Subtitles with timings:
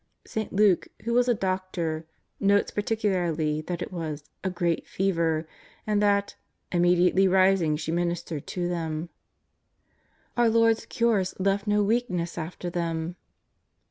[0.25, 0.51] St.
[0.51, 2.07] Luke, who was a doctor,
[2.39, 5.47] notes par ticularly that it was '^ a great fever,"
[5.85, 6.33] and that"
[6.71, 9.09] im mediately rising she ministered to them."
[10.35, 13.15] Our Lord's cures left no weakness after them.